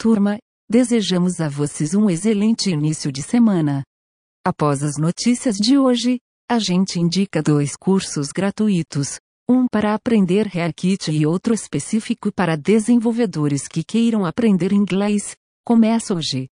Turma, 0.00 0.38
desejamos 0.70 1.40
a 1.40 1.48
vocês 1.48 1.92
um 1.92 2.08
excelente 2.08 2.70
início 2.70 3.10
de 3.10 3.20
semana. 3.20 3.82
Após 4.46 4.80
as 4.84 4.96
notícias 4.96 5.56
de 5.56 5.76
hoje, 5.76 6.20
a 6.48 6.60
gente 6.60 7.00
indica 7.00 7.42
dois 7.42 7.74
cursos 7.74 8.28
gratuitos, 8.28 9.18
um 9.50 9.66
para 9.66 9.94
aprender 9.94 10.46
React 10.46 11.10
e 11.10 11.26
outro 11.26 11.52
específico 11.52 12.32
para 12.32 12.56
desenvolvedores 12.56 13.66
que 13.66 13.82
queiram 13.82 14.24
aprender 14.24 14.72
inglês. 14.72 15.34
Começa 15.66 16.14
hoje. 16.14 16.46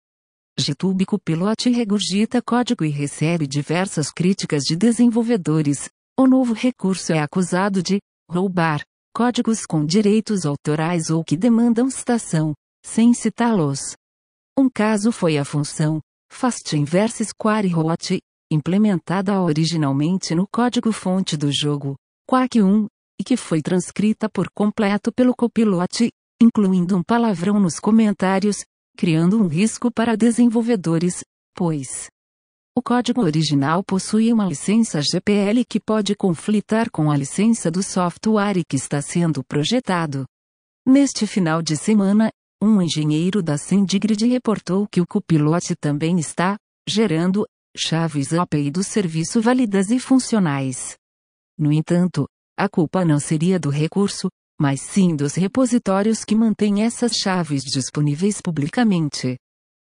GitHub 0.58 1.06
Copilot 1.06 1.70
regurgita 1.70 2.42
código 2.42 2.84
e 2.84 2.90
recebe 2.90 3.46
diversas 3.46 4.10
críticas 4.10 4.64
de 4.64 4.74
desenvolvedores. 4.74 5.88
O 6.18 6.26
novo 6.26 6.52
recurso 6.52 7.12
é 7.12 7.20
acusado 7.20 7.80
de 7.80 8.00
roubar 8.28 8.82
códigos 9.14 9.64
com 9.64 9.86
direitos 9.86 10.44
autorais 10.44 11.10
ou 11.10 11.22
que 11.22 11.36
demandam 11.36 11.88
citação, 11.88 12.52
sem 12.86 13.12
citá-los. 13.12 13.96
Um 14.56 14.70
caso 14.70 15.10
foi 15.10 15.36
a 15.36 15.44
função 15.44 16.00
Fast 16.32 16.74
Inverse 16.76 17.24
Square 17.24 17.74
Hot, 17.74 18.18
implementada 18.50 19.38
originalmente 19.42 20.34
no 20.34 20.46
código-fonte 20.46 21.36
do 21.36 21.52
jogo 21.52 21.96
Quake 22.26 22.62
1, 22.62 22.86
e 23.20 23.24
que 23.24 23.36
foi 23.36 23.60
transcrita 23.60 24.30
por 24.30 24.48
completo 24.54 25.12
pelo 25.12 25.34
copilote, 25.34 26.10
incluindo 26.40 26.96
um 26.96 27.02
palavrão 27.02 27.58
nos 27.58 27.80
comentários, 27.80 28.64
criando 28.96 29.36
um 29.42 29.48
risco 29.48 29.90
para 29.90 30.16
desenvolvedores, 30.16 31.22
pois 31.54 32.06
o 32.74 32.82
código 32.82 33.22
original 33.22 33.82
possui 33.82 34.32
uma 34.32 34.46
licença 34.46 35.00
GPL 35.02 35.64
que 35.68 35.80
pode 35.80 36.14
conflitar 36.14 36.90
com 36.90 37.10
a 37.10 37.16
licença 37.16 37.70
do 37.70 37.82
software 37.82 38.62
que 38.68 38.76
está 38.76 39.02
sendo 39.02 39.42
projetado. 39.42 40.24
Neste 40.86 41.26
final 41.26 41.62
de 41.62 41.76
semana, 41.76 42.30
um 42.62 42.80
engenheiro 42.80 43.42
da 43.42 43.58
SendGrid 43.58 44.26
reportou 44.26 44.86
que 44.88 45.00
o 45.00 45.06
copilote 45.06 45.74
também 45.76 46.18
está 46.18 46.56
gerando 46.88 47.46
chaves 47.76 48.32
API 48.32 48.70
do 48.70 48.82
serviço 48.82 49.40
válidas 49.40 49.90
e 49.90 49.98
funcionais. 49.98 50.96
No 51.58 51.72
entanto, 51.72 52.26
a 52.58 52.68
culpa 52.68 53.04
não 53.04 53.20
seria 53.20 53.58
do 53.58 53.68
recurso, 53.68 54.28
mas 54.58 54.80
sim 54.80 55.14
dos 55.14 55.34
repositórios 55.34 56.24
que 56.24 56.34
mantêm 56.34 56.82
essas 56.82 57.12
chaves 57.12 57.62
disponíveis 57.62 58.40
publicamente. 58.40 59.36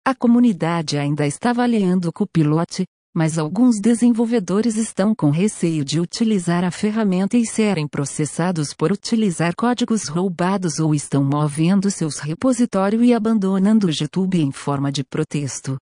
A 0.07 0.15
comunidade 0.15 0.97
ainda 0.97 1.27
está 1.27 1.51
avaliando 1.51 2.09
o 2.09 2.13
copilote, 2.13 2.85
mas 3.15 3.39
alguns 3.39 3.81
desenvolvedores 3.81 4.75
estão 4.77 5.15
com 5.15 5.31
receio 5.31 5.85
de 5.85 6.01
utilizar 6.01 6.65
a 6.65 6.71
ferramenta 6.73 7.37
e 7.37 7.47
serem 7.47 7.87
processados 7.87 8.75
por 8.75 8.91
utilizar 8.91 9.55
códigos 9.55 10.09
roubados 10.09 10.81
ou 10.81 10.93
estão 10.93 11.23
movendo 11.23 11.93
seus 11.93 12.19
repositórios 12.19 13.05
e 13.05 13.15
abandonando 13.15 13.87
o 13.87 13.93
GitHub 13.93 14.37
em 14.37 14.51
forma 14.51 14.91
de 14.91 15.05
protesto. 15.05 15.77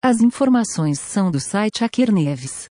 As 0.00 0.20
informações 0.20 1.00
são 1.00 1.32
do 1.32 1.40
site 1.40 1.82
Hacker 1.82 2.12
Neves. 2.12 2.68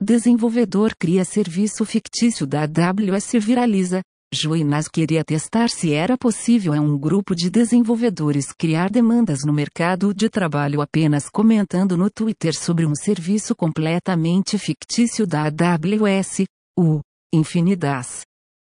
Desenvolvedor 0.00 0.96
cria 0.98 1.24
serviço 1.24 1.84
fictício 1.84 2.46
da 2.46 2.62
AWS 2.62 3.32
viraliza, 3.38 4.00
Joinas 4.34 4.88
queria 4.88 5.24
testar 5.24 5.70
se 5.70 5.92
era 5.92 6.18
possível 6.18 6.72
a 6.72 6.80
um 6.80 6.98
grupo 6.98 7.34
de 7.34 7.48
desenvolvedores 7.48 8.52
criar 8.52 8.90
demandas 8.90 9.44
no 9.44 9.52
mercado 9.52 10.12
de 10.12 10.28
trabalho 10.28 10.80
apenas 10.80 11.30
comentando 11.30 11.96
no 11.96 12.10
Twitter 12.10 12.54
sobre 12.54 12.84
um 12.84 12.94
serviço 12.94 13.54
completamente 13.54 14.58
fictício 14.58 15.26
da 15.26 15.44
AWS, 15.44 16.44
o 16.78 17.00
Infinidas. 17.32 18.22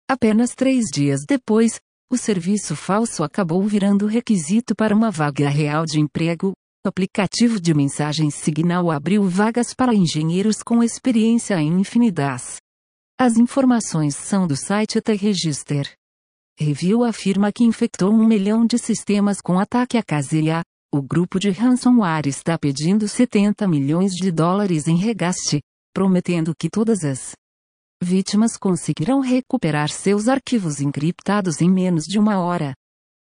Apenas 0.09 0.55
três 0.55 0.85
dias 0.91 1.21
depois, 1.27 1.79
o 2.11 2.17
serviço 2.17 2.75
falso 2.75 3.23
acabou 3.23 3.61
virando 3.63 4.07
requisito 4.07 4.73
para 4.75 4.95
uma 4.95 5.11
vaga 5.11 5.47
real 5.47 5.85
de 5.85 5.99
emprego. 5.99 6.53
O 6.85 6.89
aplicativo 6.89 7.59
de 7.59 7.73
mensagens 7.73 8.35
Signal 8.35 8.89
abriu 8.89 9.23
vagas 9.23 9.73
para 9.75 9.93
engenheiros 9.93 10.63
com 10.63 10.81
experiência 10.81 11.59
em 11.61 11.81
Infinidas. 11.81 12.57
As 13.21 13.35
informações 13.35 14.15
são 14.15 14.47
do 14.47 14.55
site 14.55 15.01
T-Register. 15.01 15.91
Review 16.57 17.03
afirma 17.03 17.51
que 17.51 17.65
infectou 17.65 18.13
um 18.13 18.25
milhão 18.25 18.65
de 18.65 18.77
sistemas 18.77 19.41
com 19.41 19.59
ataque 19.59 19.97
a 19.97 20.01
caseia. 20.01 20.63
O 20.89 21.01
grupo 21.01 21.37
de 21.37 21.49
ransomware 21.49 22.29
está 22.29 22.57
pedindo 22.57 23.09
70 23.09 23.67
milhões 23.67 24.13
de 24.13 24.31
dólares 24.31 24.87
em 24.87 24.95
regaste, 24.95 25.59
prometendo 25.93 26.53
que 26.57 26.69
todas 26.69 27.03
as 27.03 27.33
vítimas 28.01 28.55
conseguirão 28.55 29.19
recuperar 29.19 29.89
seus 29.89 30.29
arquivos 30.29 30.79
encriptados 30.79 31.59
em 31.59 31.69
menos 31.69 32.05
de 32.05 32.17
uma 32.17 32.39
hora. 32.39 32.73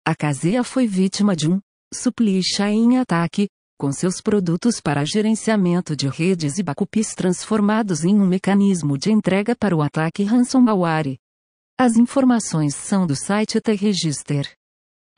A 0.06 0.14
caseia 0.14 0.62
foi 0.62 0.86
vítima 0.86 1.34
de 1.34 1.50
um 1.50 1.58
supply 1.92 2.40
chain 2.44 2.96
ataque, 2.96 3.48
com 3.80 3.90
seus 3.90 4.20
produtos 4.20 4.78
para 4.78 5.06
gerenciamento 5.06 5.96
de 5.96 6.06
redes 6.06 6.58
e 6.58 6.62
backups 6.62 7.14
transformados 7.14 8.04
em 8.04 8.14
um 8.14 8.26
mecanismo 8.26 8.98
de 8.98 9.10
entrega 9.10 9.56
para 9.56 9.74
o 9.74 9.80
ataque 9.80 10.22
ransomware. 10.22 11.16
As 11.78 11.96
informações 11.96 12.74
são 12.74 13.06
do 13.06 13.16
site 13.16 13.58
T-Register. 13.58 14.52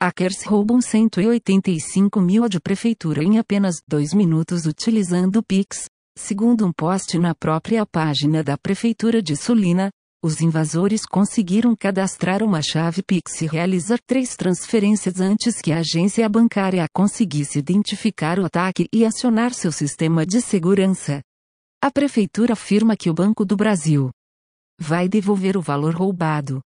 Hackers 0.01 0.43
roubam 0.43 0.79
185 0.79 2.21
mil 2.21 2.47
de 2.47 2.61
prefeitura 2.61 3.21
em 3.21 3.37
apenas 3.37 3.81
dois 3.85 4.13
minutos 4.13 4.65
utilizando 4.65 5.39
o 5.39 5.43
Pix, 5.43 5.89
segundo 6.17 6.65
um 6.65 6.71
post 6.71 7.19
na 7.19 7.35
própria 7.35 7.85
página 7.85 8.41
da 8.41 8.57
Prefeitura 8.57 9.21
de 9.21 9.35
Sulina, 9.35 9.89
os 10.23 10.39
invasores 10.39 11.05
conseguiram 11.05 11.75
cadastrar 11.75 12.41
uma 12.41 12.61
chave 12.61 13.03
Pix 13.03 13.41
e 13.41 13.45
realizar 13.45 13.99
três 14.07 14.37
transferências 14.37 15.19
antes 15.19 15.59
que 15.61 15.69
a 15.73 15.79
agência 15.79 16.27
bancária 16.29 16.87
conseguisse 16.93 17.59
identificar 17.59 18.39
o 18.39 18.45
ataque 18.45 18.87
e 18.93 19.03
acionar 19.03 19.53
seu 19.53 19.69
sistema 19.69 20.25
de 20.25 20.39
segurança. 20.39 21.21
A 21.83 21.91
prefeitura 21.91 22.53
afirma 22.53 22.95
que 22.95 23.09
o 23.09 23.13
Banco 23.13 23.43
do 23.43 23.57
Brasil 23.57 24.09
vai 24.79 25.09
devolver 25.09 25.57
o 25.57 25.61
valor 25.61 25.93
roubado. 25.93 26.61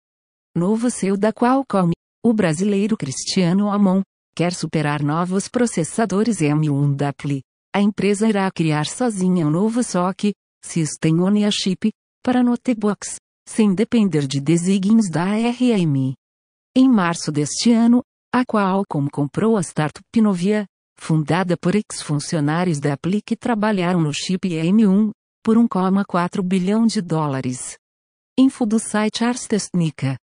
Novo 0.54 0.92
CEO 0.92 1.16
da 1.16 1.32
Qualcomm, 1.32 1.94
o 2.26 2.34
brasileiro 2.34 2.98
Cristiano 2.98 3.70
Amon, 3.72 4.02
quer 4.36 4.54
superar 4.54 5.02
novos 5.02 5.48
processadores 5.48 6.40
M1 6.40 6.94
da 6.94 7.10
Apple. 7.10 7.42
A 7.74 7.82
empresa 7.82 8.28
irá 8.28 8.52
criar 8.52 8.86
sozinha 8.86 9.48
um 9.48 9.50
novo 9.50 9.82
SOC, 9.82 10.34
System 10.62 11.22
on 11.22 11.46
a 11.46 11.52
Chip, 11.52 11.90
para 12.22 12.44
notebooks 12.44 13.16
sem 13.48 13.74
depender 13.74 14.28
de 14.28 14.40
desígnios 14.40 15.10
da 15.10 15.24
ARM. 15.24 16.14
Em 16.76 16.90
março 16.90 17.32
deste 17.32 17.72
ano, 17.72 18.04
a 18.34 18.44
Qualcomm 18.44 19.08
comprou 19.10 19.56
a 19.56 19.62
startup 19.62 20.04
Novia, 20.22 20.66
fundada 20.98 21.56
por 21.56 21.76
ex-funcionários 21.76 22.80
da 22.80 22.94
Apple 22.94 23.22
que 23.22 23.36
trabalharam 23.36 24.02
no 24.02 24.14
chip 24.14 24.50
M1, 24.50 25.12
por 25.44 25.58
1,4 25.58 26.42
bilhão 26.42 26.86
de 26.86 27.02
dólares. 27.02 27.78
Info 28.38 28.66
do 28.66 28.80
site 28.80 29.24
Ars 29.24 29.48
Technica. 29.48 30.18